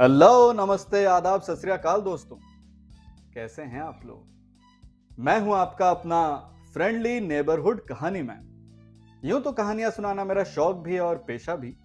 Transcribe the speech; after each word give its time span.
Hello, 0.00 0.52
नमस्ते, 0.52 1.04
आदाब, 1.04 1.40
सत 1.40 1.62
दोस्तों। 2.04 2.36
कैसे 3.34 3.62
हैं 3.62 3.80
आप 3.80 4.00
लोग? 4.06 4.26
मैं 5.18 5.40
हूँ 5.40 5.54
आपका 5.54 5.90
अपना 5.90 6.36
फ्रेंडली 6.72 7.20
नेबरहुड 7.20 7.86
कहानी 7.86 8.22
मैन 8.22 9.20
यूँ 9.24 9.40
तो 9.40 9.52
कहानियाँ 9.52 9.90
सुनाना 9.90 10.24
मेरा 10.24 10.44
शौक 10.44 10.76
भी 10.76 10.94
है 10.94 11.00
और 11.00 11.16
पेशा 11.16 11.56
भी, 11.56 11.76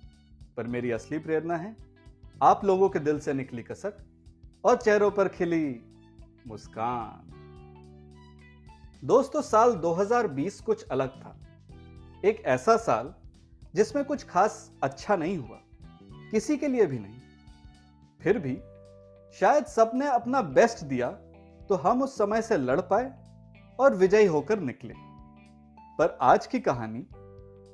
पर 0.57 0.67
मेरी 0.67 0.91
असली 0.91 1.17
प्रेरणा 1.17 1.57
है, 1.57 1.75
आप 2.43 2.65
लोगों 2.65 2.89
के 2.89 2.99
दिल 2.99 3.19
से 3.19 3.33
निकली 3.33 3.63
कसक 3.63 3.97
और 4.65 4.77
चेहरों 4.77 5.11
पर 5.11 5.27
खिली 5.27 5.81
मुस्कान। 6.47 7.29
दोस्तों, 9.03 9.41
साल 9.41 9.73
2020 9.73 10.61
कुछ 10.61 10.87
अलग 10.87 11.09
था। 11.09 11.37
एक 12.25 12.43
ऐसा 12.45 12.77
साल 12.77 13.13
जिसमें 13.75 14.05
कुछ 14.05 14.25
खास 14.25 14.71
अच्छा 14.83 15.15
नहीं 15.15 15.37
हुआ। 15.37 15.61
किसी 16.31 16.57
के 16.57 16.67
लिए 16.67 16.85
भी 16.85 16.99
नहीं। 16.99 17.22
फिर 18.23 18.39
भी 18.39 18.55
शायद 19.39 19.65
सबने 19.65 20.07
अपना 20.07 20.41
बेस्ट 20.41 20.83
दिया 20.83 21.11
तो 21.69 21.75
हम 21.75 22.01
उस 22.01 22.17
समय 22.17 22.41
से 22.41 22.57
लड़ 22.57 22.81
पाए 22.81 23.11
और 23.79 23.95
विजयी 23.95 24.25
होकर 24.25 24.59
निकले। 24.59 24.93
पर 25.97 26.17
आज 26.21 26.47
की 26.47 26.59
कहानी 26.59 26.99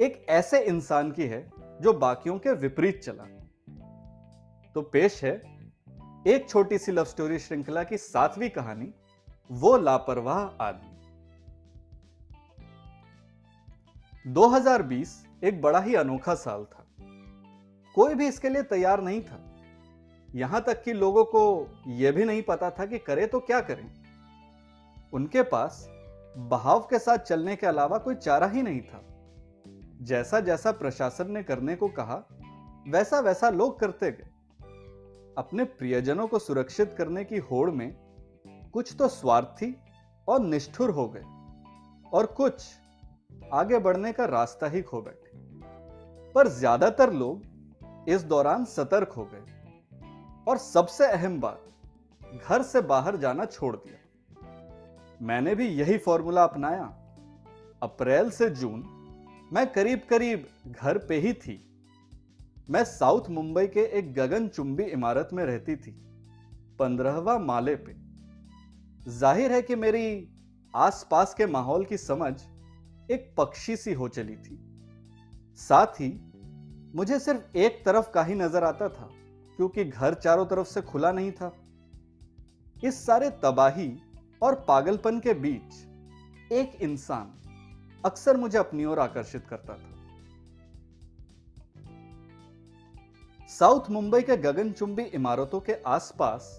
एक 0.06 0.26
ऐसे 0.30 0.60
इंसान 0.60 1.12
की 1.12 1.24
है 1.24 1.52
जो 1.82 1.94
बाकियों 1.94 2.40
के 2.40 2.54
विपरीत 2.54 3.02
चला। 3.04 3.24
तो 4.76 4.82
पेश 4.82 5.24
है 5.24 5.36
एक 6.28 6.46
छोटी 6.50 6.78
सी 6.78 6.92
लव 6.92 7.04
स्टोरी 7.04 7.40
श्रृंखला 7.40 7.84
की 7.84 7.98
सातवीं 7.98 8.50
कहानी, 8.50 8.94
वो 9.52 9.78
लापरवाह 9.78 10.40
आदमी। 10.40 10.96
2020 14.34 15.28
एक 15.44 15.62
बड़ा 15.62 15.80
ही 15.80 15.96
अनोखा 15.96 16.36
साल 16.36 16.66
था। 16.66 16.86
कोई 17.96 18.16
भी 18.16 18.28
इसके 18.28 18.50
लिए 18.50 18.64
तैयार 18.64 19.02
नहीं 19.02 19.22
था। 19.22 19.49
यहाँ 20.36 20.62
तक 20.62 20.82
कि 20.84 20.94
लोगों 20.94 21.24
को 21.26 21.42
यह 21.88 22.12
भी 22.12 22.26
नहीं 22.26 22.42
पता 22.42 22.70
था 22.70 22.86
कि 22.86 22.98
करें 22.98 23.28
तो 23.28 23.40
क्या 23.40 23.60
करें। 23.62 23.90
उनके 25.14 25.42
पास 25.44 25.86
बहाव 26.50 26.80
के 26.80 27.00
साथ 27.00 27.18
चलने 27.18 27.56
के 27.56 27.68
अलावा 27.68 27.98
कोई 27.98 28.16
चारा 28.16 28.48
ही 28.48 28.62
नहीं 28.62 28.82
था। 28.82 29.02
जैसा 30.02 30.40
जैसा 30.40 30.72
प्रशासन 30.72 31.32
ने 31.32 31.44
करने 31.44 31.76
को 31.76 31.88
कहा 31.88 32.24
वैसा 32.88 33.20
वैसा 33.20 33.50
लोग 33.50 33.80
करते 33.80 34.12
गए। 34.12 34.30
अपने 35.38 35.64
प्रियजनों 35.64 36.28
को 36.28 36.40
सुरक्षित 36.40 36.96
करने 36.98 37.24
की 37.24 37.38
होड़ 37.38 37.70
में 37.72 37.92
कुछ 38.74 38.96
तो 38.96 39.08
स्वार्थी 39.08 39.76
और 40.28 40.42
निष्ठुर 40.42 40.90
हो 40.90 41.08
गए 41.08 41.24
और 42.14 42.26
कुछ 42.38 42.64
आगे 43.54 43.78
बढ़ने 43.80 44.12
का 44.14 44.26
रास्ता 44.26 44.68
ही 44.68 44.82
खो 44.82 45.02
बैठे। 45.02 45.38
पर 46.34 46.48
ज़्यादातर 46.50 47.14
लोग 47.14 48.10
इस 48.10 48.24
दौरान 48.24 48.66
सतर्क 48.66 49.12
हो 49.12 49.24
गए। 49.26 49.59
और 50.50 50.58
सबसे 50.58 51.06
अहम 51.06 51.40
बात, 51.42 51.66
घर 52.44 52.62
से 52.62 52.82
बाहर 52.82 53.16
जाना 53.18 53.46
छोड़ 53.46 53.76
दिया। 53.76 53.98
मैंने 55.22 55.54
भी 55.56 55.68
यही 55.68 55.98
फॉर्मूला 55.98 56.44
अपनाया। 56.44 56.84
अप्रैल 57.84 58.30
से 58.30 58.50
जून 58.50 58.84
मैं 59.54 59.66
करीब 59.74 60.02
करीब 60.10 60.48
घर 60.68 60.98
पे 60.98 61.20
ही 61.20 61.34
थी। 61.34 61.56
मैं 62.70 62.84
साउथ 62.84 63.30
मुंबई 63.30 63.68
के 63.68 63.84
एक 64.00 64.14
गगन 64.14 64.48
चुंबी 64.48 64.84
इमारत 64.84 65.30
में 65.34 65.44
रहती 65.46 65.76
थी, 65.76 65.92
पंद्रहवा 66.80 67.38
माले 67.40 67.76
पे। 67.76 67.96
ज़ाहिर 69.10 69.52
है 69.52 69.62
कि 69.62 69.76
मेरी 69.76 70.30
आसपास 70.74 71.34
के 71.34 71.46
माहौल 71.46 71.86
की 71.86 71.98
समझ 71.98 72.34
एक 73.12 73.34
पक्षी 73.38 73.76
सी 73.76 73.94
हो 73.94 74.08
चली 74.08 74.36
थी। 74.38 74.60
साथ 75.60 76.02
ही 76.02 76.10
मुझे 76.96 77.20
सिर्फ़ 77.20 77.58
एक 77.58 77.82
तरफ़ 77.86 78.12
का 78.12 78.24
ही 78.24 78.36
नज़र 78.36 78.64
आता 78.64 78.90
था। 78.90 79.10
क्योंकि 79.60 79.84
घर 79.84 80.14
चारों 80.14 80.46
तरफ़ 80.46 80.68
से 80.68 80.82
खुला 80.82 81.12
नहीं 81.12 81.32
था। 81.32 81.52
इस 82.84 83.06
सारे 83.06 83.30
तबाही 83.30 84.00
और 84.42 84.56
पागलपन 84.68 85.20
के 85.20 85.34
बीच 85.34 86.52
एक 86.52 86.82
इंसान 86.82 87.34
अक्सर 88.06 88.38
मुझे 88.38 88.58
अपनी 88.58 88.86
ओर 88.86 89.00
आकर्षित 89.00 89.48
करता 89.48 89.74
था। 89.74 89.90
साउथ 93.48 93.90
मुंबई 93.90 94.22
के 94.22 94.38
गगनचुंबी 94.38 95.04
इमारतों 95.04 95.60
के 95.60 95.74
आसपास 95.88 96.50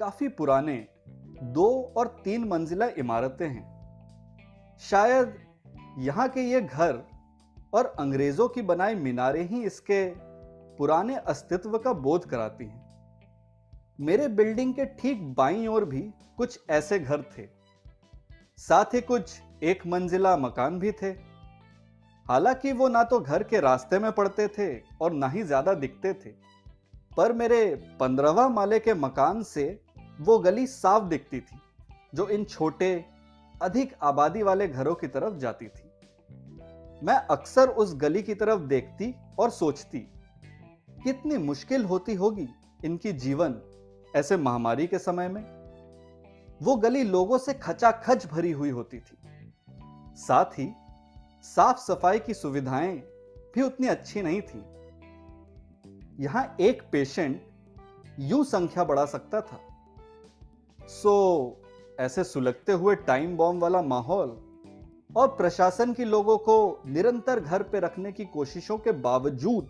काफ़ी 0.00 0.28
पुराने 0.28 0.76
दो 1.42 1.94
और 1.96 2.06
तीन 2.24 2.48
मंजिला 2.48 2.86
इमारतें 2.98 3.48
हैं। 3.48 4.78
शायद 4.80 5.34
यहाँ 5.98 6.28
के 6.28 6.40
ये 6.40 6.60
घर 6.60 7.02
और 7.74 7.94
अंग्रेज़ों 7.98 8.48
की 8.48 8.62
बनाई 8.62 8.94
मीनारें 8.94 9.48
ही 9.48 9.62
इसके 9.64 10.27
पुराने 10.78 11.16
अस्तित्व 11.16 11.78
का 11.78 11.92
बोध 11.92 12.24
कराती 12.24 12.64
हैं। 12.64 12.86
मेरे 14.00 14.28
बिल्डिंग 14.28 14.74
के 14.74 14.84
ठीक 14.98 15.22
बाईं 15.34 15.66
ओर 15.68 15.84
भी 15.84 16.00
कुछ 16.36 16.58
ऐसे 16.70 16.98
घर 16.98 17.22
थे। 17.38 17.46
साथ 18.58 18.94
ही 18.94 19.00
कुछ 19.00 19.40
एक 19.62 19.86
मंजिला 19.86 20.36
मकान 20.36 20.78
भी 20.78 20.92
थे। 20.92 21.10
हालाँकि 22.26 22.72
वो 22.72 22.88
ना 22.88 23.02
तो 23.02 23.18
घर 23.20 23.42
के 23.42 23.60
रास्ते 23.60 23.98
में 23.98 24.10
पड़ते 24.12 24.46
थे 24.48 24.68
और 25.00 25.12
ना 25.12 25.28
ही 25.28 25.42
ज़्यादा 25.42 25.74
दिखते 25.74 26.12
थे। 26.14 26.30
पर 27.16 27.32
मेरे 27.32 27.64
पंद्रहवा 28.00 28.48
माले 28.48 28.78
के 28.78 28.94
मकान 28.94 29.42
से 29.42 29.64
वो 30.20 30.38
गली 30.38 30.66
साफ़ 30.66 31.04
दिखती 31.04 31.40
थी, 31.40 31.58
जो 32.14 32.28
इन 32.28 32.44
छोटे, 32.44 33.04
अधिक 33.62 33.94
आबादी 34.02 34.42
वाले 34.42 34.68
घरों 34.68 34.94
की 34.94 35.06
तरफ़ 35.06 35.36
जाती 35.36 35.68
थी। 35.68 35.90
मैं 37.02 37.16
अक्सर 37.30 37.68
उस 37.68 37.94
गली 37.96 38.22
की 38.22 38.34
तरफ़ 38.34 38.60
देखती 38.60 39.14
और 39.38 39.50
सोचती 39.50 39.98
कितनी 41.04 41.38
मुश्किल 41.38 41.84
होती 41.84 42.14
होगी 42.14 42.48
इनकी 42.84 43.12
जीवन 43.12 43.60
ऐसे 44.16 44.36
महामारी 44.36 44.86
के 44.86 44.98
समय 44.98 45.28
में? 45.28 45.58
वो 46.62 46.76
गली 46.76 47.02
लोगों 47.02 47.38
से 47.38 47.54
खचाखच 47.54 48.26
भरी 48.26 48.52
हुई 48.52 48.70
होती 48.70 48.98
थी। 48.98 49.18
साथ 50.16 50.44
ही 50.44 50.72
साफ़ 51.42 51.78
सफ़ाई 51.78 52.18
की 52.18 52.34
सुविधाएँ 52.34 52.98
भी 53.54 53.62
उतनी 53.62 53.86
अच्छी 53.86 54.22
नहीं 54.22 54.42
थी। 54.42 54.64
यहाँ 56.24 56.56
एक 56.60 56.82
पेशेंट 56.92 57.42
यूँ 58.18 58.44
संख्या 58.44 58.84
बढ़ा 58.84 59.04
सकता 59.04 59.40
था। 59.40 59.60
सो, 60.86 61.56
ऐसे 62.00 62.24
सुलगते 62.24 62.72
हुए 62.72 62.94
टाइम 62.94 63.36
बॉम्ब 63.36 63.62
वाला 63.62 63.82
माहौल 63.82 64.28
और 65.16 65.28
प्रशासन 65.28 65.92
की 65.92 66.04
लोगों 66.04 66.38
को 66.38 66.82
निरंतर 66.86 67.40
घर 67.40 67.62
पे 67.62 67.80
रखने 67.80 68.12
की 68.12 68.24
कोशिशों 68.24 68.78
के 68.78 68.92
बावजूद 68.92 69.68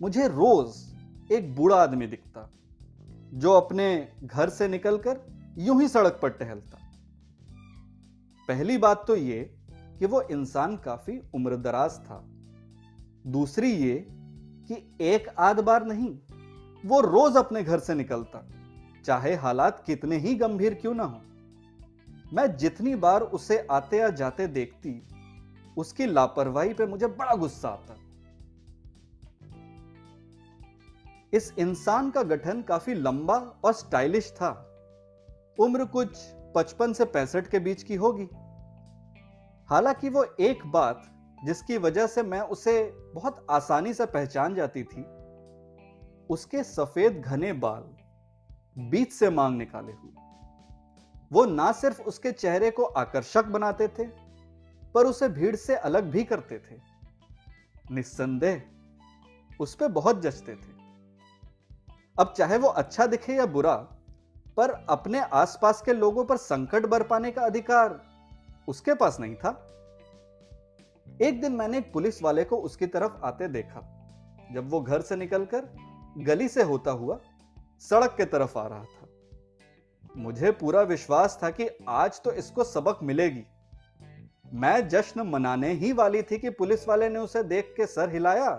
मुझे 0.00 0.26
रोज 0.28 1.32
एक 1.32 1.54
बूढ़ा 1.56 1.76
आदमी 1.76 2.06
दिखता, 2.06 2.48
जो 3.34 3.52
अपने 3.52 3.86
घर 4.24 4.48
से 4.48 4.68
निकलकर 4.68 5.20
यूँ 5.58 5.80
ही 5.82 5.88
सड़क 5.88 6.18
पर 6.22 6.30
टहलता। 6.30 6.78
पहली 8.48 8.78
बात 8.78 9.04
तो 9.06 9.16
ये 9.16 9.40
कि 9.98 10.06
वो 10.06 10.20
इंसान 10.22 10.76
काफ़ी 10.76 11.18
उम्रदराज 11.34 11.98
था। 12.00 12.22
दूसरी 13.26 13.70
ये 13.70 13.94
कि 14.70 14.76
एक 15.00 15.28
आध 15.38 15.60
बार 15.60 15.86
नहीं, 15.86 16.10
वो 16.84 17.00
रोज 17.00 17.36
अपने 17.36 17.62
घर 17.62 17.78
से 17.78 17.94
निकलता, 17.94 18.46
चाहे 19.04 19.34
हालात 19.34 19.82
कितने 19.86 20.16
ही 20.16 20.34
गंभीर 20.34 20.74
क्यों 20.74 20.94
ना 20.94 21.04
हो। 21.04 21.20
मैं 22.32 22.56
जितनी 22.56 22.94
बार 22.94 23.22
उसे 23.22 23.66
आते 23.70 23.98
या 23.98 24.08
जाते 24.10 24.46
देखती, 24.46 25.00
उसकी 25.76 26.06
लापरवाही 26.06 26.74
पे 26.74 26.86
मुझे 26.86 27.06
बड़ा 27.06 27.34
गुस्सा 27.34 27.68
आता। 27.68 27.96
इस 31.32 31.52
इंसान 31.58 32.10
का 32.10 32.22
गठन 32.22 32.62
काफ़ी 32.62 32.94
लंबा 32.94 33.38
और 33.64 33.72
स्टाइलिश 33.72 34.30
था। 34.32 34.50
उम्र 35.60 35.84
कुछ 35.84 36.18
55 36.54 36.92
से 36.92 37.04
पैंसठ 37.04 37.46
के 37.46 37.58
बीच 37.58 37.82
की 37.82 37.94
होगी। 37.94 38.28
हालाँकि 39.68 40.08
वो 40.08 40.24
एक 40.40 40.66
बात 40.66 41.02
जिसकी 41.44 41.78
वजह 41.78 42.06
से 42.06 42.22
मैं 42.22 42.40
उसे 42.40 42.82
बहुत 43.14 43.46
आसानी 43.50 43.94
से 43.94 44.06
पहचान 44.06 44.54
जाती 44.54 44.82
थी, 44.84 45.02
उसके 46.30 46.62
सफ़ेद 46.64 47.20
घने 47.20 47.52
बाल 47.52 47.82
बीच 48.78 49.12
से 49.12 49.30
मांग 49.30 49.58
निकाले 49.58 49.92
हुए। 49.92 50.12
वो 51.32 51.44
ना 51.44 51.72
सिर्फ़ 51.72 52.02
उसके 52.02 52.32
चेहरे 52.32 52.70
को 52.70 52.82
आकर्षक 52.82 53.44
बनाते 53.44 53.88
थे, 53.88 54.04
पर 54.94 55.06
उसे 55.06 55.28
भीड़ 55.28 55.56
से 55.56 55.76
अलग 55.76 56.04
भी 56.04 56.24
करते 56.24 56.58
थे। 56.58 56.80
निस्संदेह 57.90 58.62
उस 59.60 59.74
पर 59.74 59.88
बहुत 59.88 60.20
जचते 60.22 60.54
थे। 60.54 60.75
अब 62.18 62.32
चाहे 62.36 62.58
वो 62.58 62.68
अच्छा 62.68 63.06
दिखे 63.06 63.34
या 63.34 63.46
बुरा, 63.46 63.74
पर 64.56 64.70
अपने 64.88 65.20
आसपास 65.20 65.82
के 65.82 65.92
लोगों 65.92 66.24
पर 66.24 66.36
संकट 66.36 66.86
बरपाने 66.86 67.30
का 67.30 67.42
अधिकार 67.42 68.00
उसके 68.68 68.94
पास 68.94 69.18
नहीं 69.20 69.34
था। 69.34 69.50
एक 71.22 71.40
दिन 71.40 71.52
मैंने 71.52 71.78
एक 71.78 71.92
पुलिस 71.92 72.22
वाले 72.22 72.44
को 72.44 72.56
उसकी 72.56 72.86
तरफ़ 72.86 73.24
आते 73.24 73.48
देखा, 73.48 73.80
जब 74.54 74.70
वो 74.70 74.80
घर 74.80 75.00
से 75.00 75.16
निकलकर 75.16 75.68
गली 76.18 76.48
से 76.48 76.62
होता 76.62 76.90
हुआ 76.90 77.18
सड़क 77.80 78.14
के 78.16 78.24
तरफ़ 78.24 78.58
आ 78.58 78.66
रहा 78.66 78.84
था। 78.84 79.08
मुझे 80.16 80.50
पूरा 80.50 80.82
विश्वास 80.82 81.38
था 81.42 81.50
कि 81.50 81.68
आज 81.88 82.20
तो 82.22 82.32
इसको 82.32 82.64
सबक 82.64 82.98
मिलेगी। 83.02 83.44
मैं 84.54 84.88
जश्न 84.88 85.20
मनाने 85.20 85.72
ही 85.72 85.92
वाली 85.92 86.22
थी 86.22 86.38
कि 86.38 86.50
पुलिस 86.50 86.88
वाले 86.88 87.08
ने 87.08 87.18
उसे 87.18 87.42
देख 87.42 87.74
के 87.76 87.86
सर 87.86 88.12
हिलाया 88.12 88.50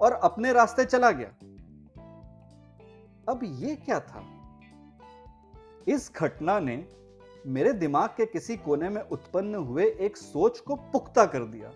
और 0.00 0.12
अपने 0.12 0.52
रास्ते 0.52 0.84
चला 0.84 1.10
गया। 1.10 1.34
अब 3.28 3.40
ये 3.44 3.76
क्या 3.76 4.00
था? 4.00 4.24
इस 5.88 6.12
घटना 6.16 6.60
ने 6.60 6.88
मेरे 7.46 7.72
दिमाग 7.72 8.08
के 8.08 8.26
किसी 8.26 8.56
कोने 8.56 8.88
में 8.88 9.02
उत्पन्न 9.02 9.54
हुए 9.54 9.84
एक 9.86 10.16
सोच 10.16 10.60
को 10.60 10.76
पुख्ता 10.76 11.26
कर 11.26 11.44
दिया। 11.44 11.72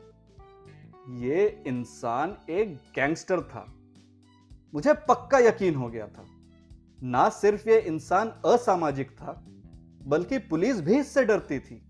ये 1.09 1.65
इंसान 1.67 2.37
एक 2.51 2.75
गैंगस्टर 2.77 3.41
था। 3.43 3.75
मुझे 4.75 4.93
पक्का 4.93 5.39
यकीन 5.39 5.75
हो 5.75 5.89
गया 5.89 6.07
था। 6.07 6.27
ना 7.03 7.29
सिर्फ़ 7.29 7.69
ये 7.69 7.81
इंसान 7.81 8.29
असामाजिक 8.29 9.11
था, 9.11 9.45
बल्कि 10.03 10.39
पुलिस 10.39 10.81
भी 10.81 10.99
इससे 10.99 11.25
डरती 11.25 11.59
थी। 11.59 11.83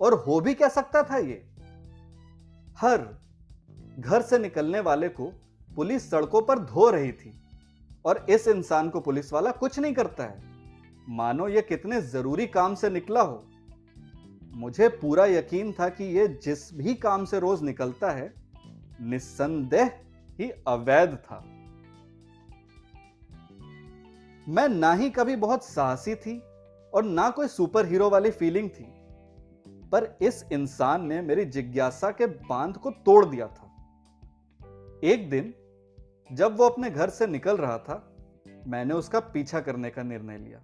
और 0.00 0.14
हो 0.14 0.40
भी 0.40 0.54
क्या 0.54 0.68
सकता 0.68 1.02
था 1.02 1.16
ये? 1.16 1.48
हर 2.78 3.18
घर 3.98 4.22
से 4.22 4.38
निकलने 4.38 4.80
वाले 4.80 5.08
को 5.08 5.32
पुलिस 5.76 6.10
सड़कों 6.10 6.42
पर 6.42 6.58
धो 6.58 6.90
रही 6.90 7.12
थी। 7.12 7.45
और 8.06 8.26
इस 8.30 8.48
इंसान 8.48 8.90
को 8.90 9.00
पुलिस 9.00 9.32
वाला 9.32 9.50
कुछ 9.50 9.78
नहीं 9.78 9.94
करता 9.94 10.24
है। 10.24 10.42
मानो 11.08 11.48
ये 11.48 11.62
कितने 11.62 12.00
ज़रूरी 12.02 12.46
काम 12.46 12.74
से 12.74 12.90
निकला 12.90 13.20
हो। 13.20 13.44
मुझे 14.54 14.88
पूरा 14.88 15.26
यकीन 15.26 15.72
था 15.72 15.88
कि 15.88 16.04
ये 16.04 16.26
जिस 16.28 16.74
भी 16.74 16.94
काम 16.94 17.24
से 17.24 17.40
रोज 17.40 17.62
निकलता 17.62 18.10
है, 18.10 18.32
निस्संदेह 19.00 19.90
ही 20.40 20.50
अवैध 20.68 21.16
था। 21.16 21.44
मैं 24.48 24.68
ना 24.68 24.92
ही 24.92 25.10
कभी 25.10 25.36
बहुत 25.36 25.64
साहसी 25.64 26.14
थी 26.14 26.38
और 26.94 27.04
ना 27.04 27.30
कोई 27.30 27.48
सुपर 27.48 27.86
हीरो 27.86 28.10
वाली 28.10 28.30
फीलिंग 28.30 28.70
थी, 28.70 28.86
पर 29.92 30.16
इस 30.22 30.44
इंसान 30.52 31.06
ने 31.06 31.20
मेरी 31.22 31.44
जिज्ञासा 31.44 32.10
के 32.10 32.26
बाँध 32.26 32.76
को 32.76 32.90
तोड़ 32.90 33.24
दिया 33.26 33.46
था। 33.46 33.70
एक 35.04 35.30
दिन 35.30 35.54
जब 36.32 36.56
वो 36.56 36.68
अपने 36.68 36.90
घर 36.90 37.10
से 37.10 37.26
निकल 37.26 37.56
रहा 37.56 37.78
था, 37.78 38.16
मैंने 38.66 38.94
उसका 38.94 39.20
पीछा 39.20 39.60
करने 39.60 39.90
का 39.90 40.02
निर्णय 40.02 40.38
लिया। 40.38 40.60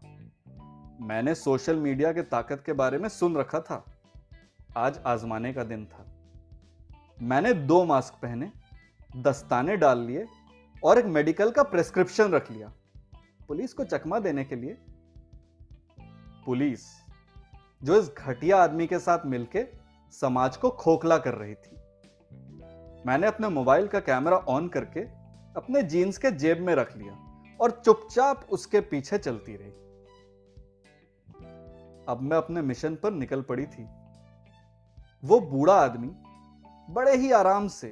मैंने 1.00 1.34
सोशल 1.34 1.76
मीडिया 1.76 2.12
के 2.12 2.22
ताकत 2.22 2.62
के 2.66 2.72
बारे 2.72 2.98
में 2.98 3.08
सुन 3.08 3.36
रखा 3.36 3.60
था। 3.60 3.84
आज 4.76 5.00
आजमाने 5.06 5.52
का 5.52 5.64
दिन 5.64 5.86
था। 5.86 6.06
मैंने 7.22 7.54
दो 7.54 7.84
मास्क 7.84 8.14
पहने, 8.22 8.52
दस्ताने 9.16 9.76
डाल 9.76 9.98
लिए 9.98 10.26
और 10.84 10.98
एक 10.98 11.04
मेडिकल 11.04 11.50
का 11.50 11.62
प्रेस्क्रिप्शन 11.62 12.30
रख 12.30 12.50
लिया। 12.50 12.72
पुलिस 13.48 13.72
को 13.72 13.84
चकमा 13.84 14.18
देने 14.18 14.44
के 14.44 14.56
लिए। 14.56 14.78
पुलिस, 16.46 16.80
जो 17.82 18.00
इस 18.00 18.10
घटिया 18.18 18.56
आदमी 18.56 18.86
के 18.86 18.98
साथ 18.98 19.18
मिलकर 19.26 19.66
समाज 20.10 20.56
को 20.56 20.70
खोखला 20.70 21.18
कर 21.18 21.34
रही 21.34 21.54
थी। 21.54 21.76
मैंने 23.06 23.26
अपने 23.26 23.48
मोबाइल 23.48 23.88
का 23.88 24.00
कैमरा 24.00 24.36
ऑन 24.36 24.68
करके 24.68 25.21
अपने 25.56 25.82
जीन्स 25.82 26.18
के 26.18 26.30
जेब 26.30 26.60
में 26.60 26.74
रख 26.74 26.96
लिया 26.96 27.44
और 27.60 27.70
चुपचाप 27.70 28.46
उसके 28.50 28.80
पीछे 28.80 29.18
चलती 29.18 29.56
रही। 29.56 29.72
अब 32.08 32.18
मैं 32.22 32.36
अपने 32.36 32.62
मिशन 32.62 32.94
पर 32.94 33.10
निकल 33.10 33.42
पड़ी 33.42 33.66
थी। 33.66 33.88
वो 35.24 35.40
बूढ़ा 35.40 35.74
आदमी, 35.74 36.12
बड़े 36.92 37.16
ही 37.16 37.32
आराम 37.32 37.68
से 37.68 37.88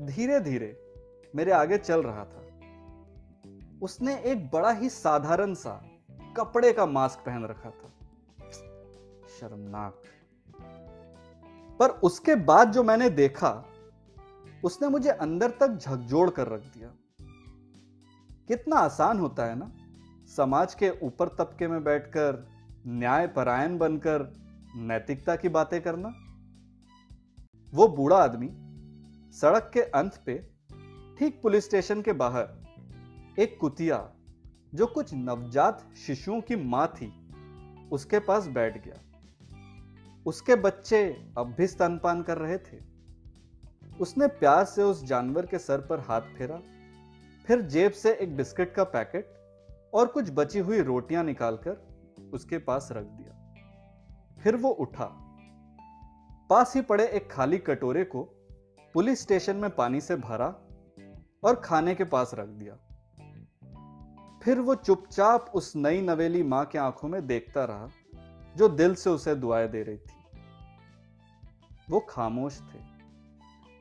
धीरे 0.00 0.40
धीरे 0.40 0.94
मेरे 1.34 1.52
आगे 1.52 1.78
चल 1.78 2.02
रहा 2.02 2.24
था। 2.24 2.40
उसने 3.82 4.18
एक 4.18 4.50
बड़ा 4.50 4.70
ही 4.70 4.88
साधारण 4.88 5.54
सा 5.54 5.82
कपड़े 6.36 6.72
का 6.72 6.86
मास्क 6.86 7.20
पहन 7.26 7.44
रखा 7.44 7.70
था। 7.70 7.92
शर्मनाक। 9.28 10.02
पर 11.78 11.90
उसके 11.90 12.34
बाद 12.34 12.72
जो 12.72 12.82
मैंने 12.82 13.10
देखा, 13.10 13.64
उसने 14.64 14.88
मुझे 14.88 15.10
अंदर 15.10 15.50
तक 15.50 15.68
झकझोड़ 15.68 16.30
कर 16.30 16.48
रख 16.48 16.60
दिया। 16.60 16.94
कितना 18.50 18.76
आसान 18.76 19.18
होता 19.18 19.44
है 19.44 19.58
ना? 19.58 19.72
समाज 20.36 20.74
के 20.74 20.90
ऊपर 21.02 21.28
तबके 21.28 21.68
में 21.68 21.84
बैठकर, 21.84 22.48
न्याय 22.86 23.26
परायण 23.26 23.78
बनकर, 23.78 24.32
नैतिकता 24.76 25.36
की 25.36 25.48
बातें 25.48 25.82
करना। 25.82 26.08
वो 27.74 27.88
बूढ़ा 27.88 28.16
आदमी 28.16 28.50
सड़क 29.32 29.70
के 29.74 29.80
अंत 29.80 30.22
पे, 30.26 30.50
ठीक 31.18 31.40
पुलिस 31.42 31.64
स्टेशन 31.64 32.02
के 32.02 32.12
बाहर, 32.12 32.48
एक 33.38 33.58
कुतिया 33.60 34.10
जो 34.74 34.86
कुछ 34.86 35.14
नवजात 35.14 35.94
शिशुओं 36.06 36.40
की 36.40 36.56
माँ 36.56 36.86
थी, 36.86 37.30
उसके 37.92 38.18
पास 38.18 38.46
बैठ 38.46 38.84
गया। 38.84 38.96
उसके 40.26 40.54
बच्चे 40.54 41.26
अब 41.38 41.54
भी 41.58 41.66
स्तनपान 41.66 42.22
कर 42.22 42.38
रहे 42.38 42.58
थे। 42.58 42.80
उसने 44.00 44.26
प्यार 44.26 44.64
से 44.64 44.82
उस 44.82 45.04
जानवर 45.04 45.46
के 45.46 45.58
सर 45.58 45.80
पर 45.80 46.00
हाथ 46.00 46.20
फेरा। 46.20 46.60
फिर 47.50 47.60
जेब 47.60 47.92
से 47.92 48.12
एक 48.14 48.36
बिस्किट 48.36 48.72
का 48.74 48.84
पैकेट 48.84 49.32
और 49.94 50.06
कुछ 50.06 50.30
बची 50.30 50.58
हुई 50.58 50.80
रोटियाँ 50.80 51.24
निकालकर 51.24 52.30
उसके 52.34 52.58
पास 52.58 52.88
रख 52.92 53.04
दिया। 53.04 54.42
फिर 54.42 54.56
वो 54.56 54.70
उठा। 54.70 55.08
पास 56.50 56.74
ही 56.76 56.82
पड़े 56.82 57.06
एक 57.06 57.30
खाली 57.30 57.58
कटोरे 57.58 58.04
को 58.04 58.22
पुलिस 58.94 59.22
स्टेशन 59.22 59.56
में 59.56 59.70
पानी 59.70 60.00
से 60.00 60.16
भरा 60.16 60.46
और 61.44 61.60
खाने 61.64 61.94
के 61.94 62.04
पास 62.04 62.30
रख 62.34 62.48
दिया। 62.48 62.78
फिर 64.42 64.60
वो 64.60 64.74
चुपचाप 64.74 65.50
उस 65.54 65.76
नई 65.76 66.00
नवेली 66.00 66.42
माँ 66.42 66.64
के 66.64 66.78
आँखों 66.78 67.08
में 67.08 67.26
देखता 67.26 67.64
रहा, 67.64 67.88
जो 68.56 68.68
दिल 68.68 68.94
से 68.94 69.10
उसे 69.10 69.34
दुआएँ 69.34 69.68
दे 69.68 69.82
रही 69.82 69.96
थी। 69.96 70.18
वो 71.90 72.00
खामोश 72.00 72.60
थे, 72.60 72.78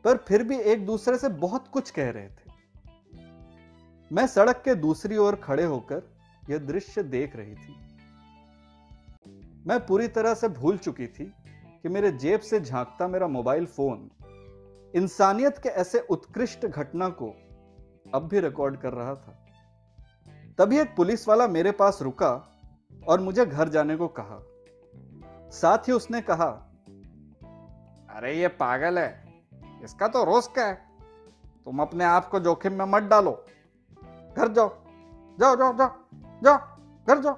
पर 0.05 0.17
फिर 0.17 0.43
भी 0.43 0.59
एक 0.59 0.85
दूसरे 0.85 1.17
से 1.17 1.29
बहुत 1.29 1.67
कुछ 1.67 1.91
कह 1.91 2.09
रहे 2.09 2.27
थे। 2.27 2.48
मैं 4.11 4.25
सड़क 4.27 4.61
के 4.65 4.75
दूसरी 4.75 5.17
ओर 5.17 5.35
खड़े 5.35 5.63
होकर 5.63 6.01
यह 6.49 6.57
दृश्य 6.57 7.03
देख 7.03 7.35
रही 7.35 7.55
थी। 7.55 7.75
मैं 9.67 9.79
पूरी 9.85 10.07
तरह 10.07 10.33
से 10.33 10.47
भूल 10.49 10.77
चुकी 10.77 11.07
थी 11.07 11.25
कि 11.83 11.89
मेरे 11.89 12.11
जेब 12.11 12.39
से 12.39 12.59
झांकता 12.59 13.07
मेरा 13.07 13.27
मोबाइल 13.27 13.65
फ़ोन 13.65 14.09
इंसानियत 14.93 15.57
के 15.57 15.69
ऐसे 15.69 15.99
उत्कृष्ट 16.09 16.65
घटना 16.65 17.09
को 17.09 17.27
अब 18.13 18.27
भी 18.27 18.39
रिकॉर्ड 18.39 18.77
कर 18.77 18.93
रहा 18.93 19.13
था। 19.15 19.37
तभी 20.59 20.79
एक 20.79 20.95
पुलिस 20.95 21.27
वाला 21.27 21.47
मेरे 21.47 21.71
पास 21.71 21.99
रुका 22.01 22.31
और 23.07 23.19
मुझे 23.19 23.45
घर 23.45 23.69
जाने 23.69 23.95
को 23.95 24.07
कहा। 24.19 24.39
साथ 25.51 25.87
ही 25.87 25.93
उसने 25.93 26.21
कहा, 26.21 26.47
अरे 28.09 28.33
ये 28.33 28.47
पागल 28.47 28.99
है, 28.99 29.41
इसका 29.83 30.07
तो 30.07 30.23
रोज 30.23 30.47
का 30.47 30.65
है। 30.65 30.73
तुम 31.65 31.81
अपने 31.81 32.03
आप 32.05 32.27
को 32.29 32.39
जोखिम 32.39 32.73
में 32.73 32.85
मत 32.85 33.03
डालो। 33.03 33.31
घर 34.39 34.47
जाओ 34.47 34.69
जाओ 35.39 35.55
जाओ 35.55 35.73
जाओ 35.77 35.89
जाओ, 36.43 36.57
घर 37.07 37.21
जाओ। 37.21 37.37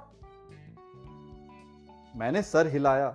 मैंने 2.16 2.42
सर 2.42 2.68
हिलाया 2.68 3.08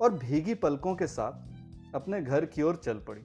और 0.00 0.14
भीगी 0.14 0.54
पलकों 0.54 0.94
के 0.94 1.06
साथ 1.06 1.94
अपने 1.94 2.22
घर 2.22 2.44
की 2.44 2.62
ओर 2.62 2.76
चल 2.76 2.98
पड़ी। 2.98 3.22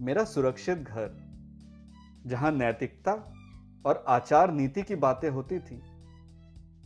मेरा 0.00 0.24
सुरक्षित 0.24 0.78
घर, 0.78 1.16
जहाँ 2.26 2.52
नैतिकता 2.52 3.12
और 3.86 4.04
आचार 4.08 4.52
नीति 4.52 4.82
की 4.82 4.96
बातें 4.96 5.30
होती 5.30 5.58
थी, 5.58 5.82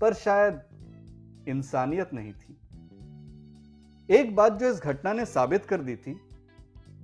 पर 0.01 0.15
शायद 0.15 0.63
इंसानियत 1.49 2.11
नहीं 2.15 2.33
थी। 2.33 2.59
एक 4.11 4.35
बात 4.37 4.53
जो 4.53 4.69
इस 4.69 4.81
घटना 4.81 5.13
ने 5.13 5.25
साबित 5.25 5.65
कर 5.65 5.81
दी 5.81 5.97
थी, 5.97 6.21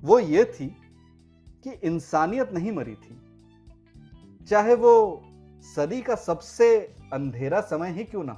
वो 0.03 0.19
ये 0.19 0.45
थी 0.45 0.77
कि 1.65 1.71
इंसानियत 1.71 2.53
नहीं 2.53 2.73
मरी 2.73 2.95
थी। 2.95 3.19
चाहे 4.49 4.75
वो 4.75 4.93
सदी 5.77 6.01
का 6.01 6.15
सबसे 6.15 6.67
अंधेरा 7.13 7.61
समय 7.61 7.91
ही 7.91 8.05
क्यों 8.05 8.25
ना 8.25 8.33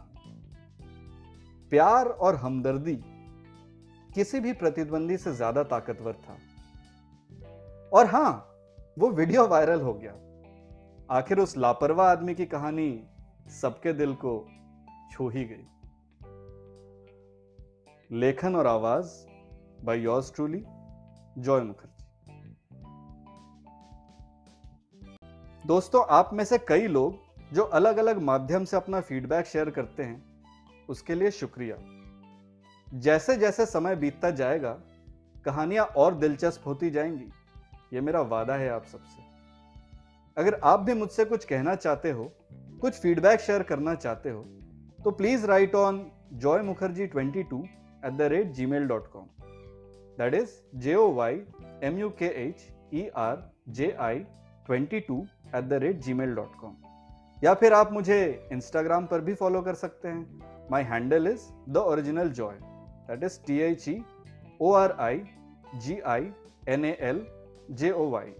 प्यार 1.73 2.07
और 2.07 2.37
हमदर्दी 2.37 2.97
किसी 4.15 4.41
भी 4.41 4.53
प्रतिद्वंदी 4.53 5.17
से 5.17 5.33
ज़्यादा 5.33 5.63
ताकतवर 5.63 6.13
था। 6.13 6.37
और 7.93 8.07
हाँ, 8.07 8.33
वो 8.99 9.11
वीडियो 9.11 9.47
वायरल 9.47 9.81
हो 9.81 9.95
गया। 9.95 10.13
आखिर 11.11 11.39
उस 11.39 11.57
लापरवाह 11.57 12.11
आदमी 12.11 12.35
की 12.35 12.47
कहानी 12.47 13.05
सबके 13.61 13.93
दिल 13.93 14.15
को 14.15 14.35
छू 15.13 15.29
ही 15.29 15.45
गई। 15.45 15.67
लेखन 18.11 18.57
और 18.57 18.67
आवाज़ 18.67 19.11
by 19.85 19.99
yours 20.01 20.33
truly 20.35 20.63
Joy 21.39 21.61
Mukherjee 21.61 21.94
दोस्तों, 25.67 26.05
आप 26.11 26.31
में 26.33 26.45
से 26.45 26.59
कई 26.59 26.87
लोग 26.87 27.15
जो 27.53 27.63
अलग 27.63 27.97
अलग 27.97 28.19
माध्यम 28.23 28.65
से 28.65 28.77
अपना 28.77 29.01
फीडबैक 29.01 29.47
शेयर 29.47 29.71
करते 29.71 30.03
हैं, 30.03 30.25
उसके 30.89 31.15
लिए 31.15 31.31
शुक्रिया। 31.31 31.77
जैसे 32.99 33.37
जैसे 33.37 33.67
समय 33.67 33.97
बीतता 33.97 34.31
जाएगा, 34.31 34.73
कहानियाँ 35.45 35.85
और 35.85 36.15
दिलचस्प 36.15 36.67
होती 36.67 36.91
जाएँगी। 36.91 37.31
ये 37.93 38.01
मेरा 38.01 38.21
वादा 38.21 38.55
है 38.55 38.69
आप 38.71 38.85
सबसे। 38.85 39.23
अगर 40.37 40.61
आप 40.65 40.81
भी 40.81 40.95
मुझसे 40.95 41.25
कुछ 41.25 41.45
कहना 41.45 41.75
चाहते 41.75 42.11
हो, 42.11 42.33
कुछ 42.81 42.95
फीडबैक 42.95 43.41
शेयर 43.41 43.63
करना 43.63 43.95
चाहते 43.95 44.31
हो 44.31 44.43
तो 45.05 45.11
please 45.11 45.47
write 45.47 45.75
on 45.75 46.11
Joy 46.33 46.63
Mukherjee 46.63 47.07
twenty 47.07 47.43
two 47.43 47.65
at 48.07 48.13
the 48.13 48.23
rate 48.23 48.53
gmail 48.67 48.87
dot 48.87 49.07
com 49.13 49.27
that 50.19 50.35
is 50.35 50.79
J 50.79 50.95
O 50.95 51.13
Y 51.13 51.43
M 51.83 51.99
U 51.99 52.11
K 52.11 52.27
H 52.49 52.69
E 52.95 53.09
R 53.17 53.53
J 53.69 53.97
I 54.01 54.19
twenty 54.67 55.01
R 55.01 55.34
J 55.55 55.61
I 55.61 55.63
22 55.63 55.73
at 55.73 55.73
the 55.73 55.87
rate 55.87 56.03
gmail.com. 56.09 56.73
या 57.45 57.55
फिर 57.55 57.73
आप 57.73 57.93
मुझे 57.93 58.49
Instagram 58.53 59.07
पर 59.07 59.21
भी 59.21 59.35
follow 59.35 59.63
कर 59.63 59.75
सकते 59.75 60.09
हैं। 60.09 60.41
My 60.71 60.83
handle 60.83 61.27
is 61.27 61.41
the 61.69 61.77
original 61.77 62.29
Joy 62.29 62.55
that 63.09 63.25
is 63.25 63.41
T 63.47 63.59
H 63.59 63.89
E 63.89 64.05
O 64.61 64.73
R 64.73 64.93
I 64.93 65.23
G 65.75 66.01
I 66.01 66.33
N 66.69 66.85
A 66.85 66.99
L 67.01 67.27
J 67.71 67.91
O 67.91 68.11
Y 68.11 68.35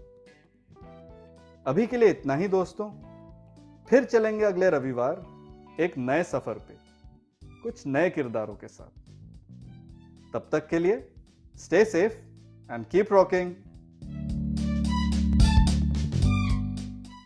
अभी 1.67 1.87
के 1.87 1.97
लिए 1.97 2.09
इतना 2.09 2.35
ही 2.35 2.47
दोस्तों। 2.47 2.89
फिर 3.89 4.03
चलेंगे 4.03 4.45
अगले 4.45 4.69
रविवार 4.69 5.25
एक 5.79 5.97
नए 5.97 6.23
सफ़र 6.23 6.53
पे। 6.53 6.77
कुछ 7.63 7.87
नए 7.87 8.09
किरदारों 8.09 8.55
के 8.55 8.67
साथ। 8.67 9.01
तब 10.33 10.49
तक 10.51 10.67
के 10.67 10.79
लिए 10.79 11.11
stay 11.55 11.85
safe 11.85 12.13
and 12.73 12.85
keep 12.85 13.13
rocking 13.13 13.55